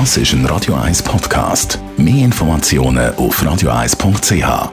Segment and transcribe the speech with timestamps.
[0.00, 1.78] Das ist ein Radio 1 Podcast.
[1.96, 4.72] Mehr Informationen auf radio1.ch.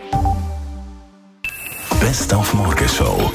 [1.99, 3.31] Best auf Morgenshow.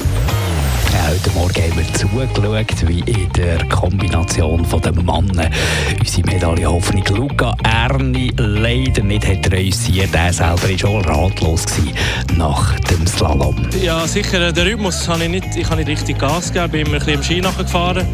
[1.07, 5.49] Heute Morgen haben wir zugeschaut, wie in der Kombination von den Mannen
[5.97, 10.13] unsere Medaillenhoffnung Luca Erni leider nicht hat reüssiert.
[10.13, 11.93] Er selber war schon ratlos gewesen
[12.35, 13.55] nach dem Slalom.
[13.81, 16.95] Ja, sicher, den Rhythmus habe ich nicht, ich habe nicht richtig Gas gegeben, bin immer
[16.95, 18.05] ein bisschen im Ski nachgefahren.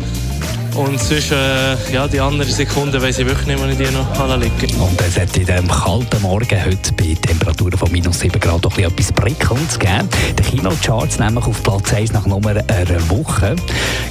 [0.76, 4.38] Und sonst, äh, ja, die anderen Sekunden weiß ich wirklich nicht, wo ich die noch
[4.38, 8.66] liegen Und es hat in diesem kalten Morgen heute bei Temperaturen von minus 7 Grad
[8.66, 10.10] doch etwas Prickelndes gegeben.
[10.40, 13.56] Die Kinocharts nämlich auf Platz 1 nach Nummer einer Woche.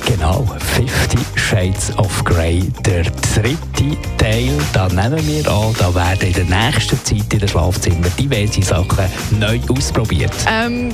[0.06, 0.46] Genau,
[0.76, 2.62] 50 Shades of Grey.
[2.84, 7.48] Der dritte Teil, da nehmen wir an, da werden in der nächsten Zeit in den
[7.48, 9.06] Schlafzimmer diverse Sachen
[9.40, 10.32] neu ausprobiert.
[10.48, 10.92] Ähm,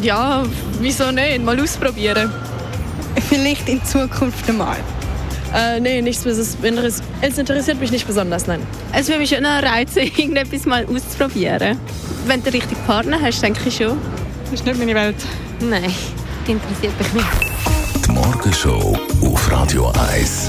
[0.00, 0.44] ja,
[0.80, 1.42] wieso nicht?
[1.42, 2.30] Mal ausprobieren.
[3.28, 4.76] Vielleicht in Zukunft einmal.
[5.54, 7.02] Äh, nee, nichts besonders.
[7.20, 8.60] Es interessiert mich nicht besonders, nein.
[8.92, 11.78] Es würde mich schon reizen, irgendetwas mal auszuprobieren.
[12.26, 13.98] Wenn du den richtigen Partner hast, denke ich schon.
[14.44, 15.16] Das ist nicht meine Welt.
[15.60, 15.92] Nein,
[16.46, 17.26] interessiert mich nicht.
[18.06, 20.48] Die Morgenshow auf Radio 1.